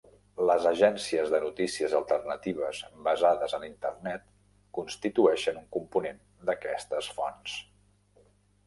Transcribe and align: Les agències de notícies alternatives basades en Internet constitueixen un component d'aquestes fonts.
Les 0.49 0.63
agències 0.69 1.33
de 1.33 1.41
notícies 1.43 1.93
alternatives 1.99 2.79
basades 3.09 3.55
en 3.59 3.67
Internet 3.69 4.27
constitueixen 4.79 5.63
un 5.63 5.71
component 5.79 6.27
d'aquestes 6.51 7.13
fonts. 7.21 7.61